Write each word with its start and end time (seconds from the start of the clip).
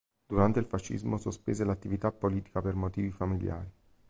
Durante 0.27 0.57
il 0.57 0.65
fascismo 0.65 1.19
sospese 1.19 1.63
l'attività 1.63 2.11
politica 2.11 2.59
per 2.59 2.73
motivi 2.73 3.11
famigliari. 3.11 3.71